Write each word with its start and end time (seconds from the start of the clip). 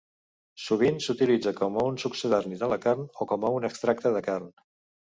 Sovint 0.67 0.95
s'utilitza 1.07 1.53
com 1.61 1.77
a 1.81 1.85
un 1.91 2.01
succedani 2.05 2.59
de 2.65 2.73
la 2.73 2.81
carn 2.87 3.07
o 3.27 3.31
com 3.35 3.47
a 3.51 3.57
un 3.61 3.73
extracte 3.73 4.19
de 4.19 4.27
carn. 4.33 4.55